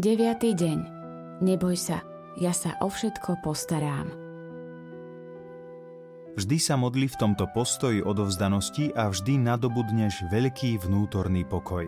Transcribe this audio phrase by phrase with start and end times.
[0.00, 0.78] Deviatý deň.
[1.44, 2.00] Neboj sa,
[2.40, 4.08] ja sa o všetko postarám.
[6.40, 11.84] Vždy sa modli v tomto postoji odovzdanosti a vždy nadobudneš veľký vnútorný pokoj.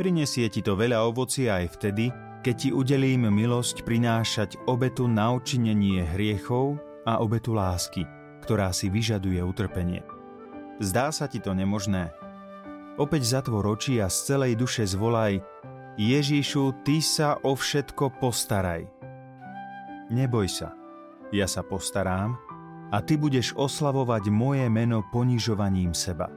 [0.00, 2.08] Prinesie ti to veľa ovocia aj vtedy,
[2.40, 8.08] keď ti udelím milosť prinášať obetu na očinenie hriechov a obetu lásky,
[8.40, 10.00] ktorá si vyžaduje utrpenie.
[10.80, 12.08] Zdá sa ti to nemožné?
[12.96, 15.44] Opäť zatvor oči a z celej duše zvolaj
[15.98, 18.86] Ježišu, Ty sa o všetko postaraj.
[20.10, 20.70] Neboj sa,
[21.34, 22.38] ja sa postarám
[22.94, 26.30] a Ty budeš oslavovať moje meno ponižovaním seba.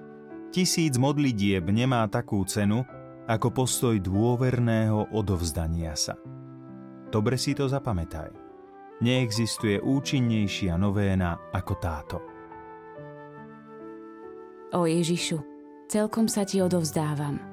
[0.54, 2.86] Tisíc modlitieb nemá takú cenu,
[3.26, 6.18] ako postoj dôverného odovzdania sa.
[7.10, 8.30] Dobre si to zapamätaj.
[9.02, 12.18] Neexistuje účinnejšia novéna ako táto.
[14.74, 15.38] O Ježišu,
[15.90, 17.53] celkom sa ti odovzdávam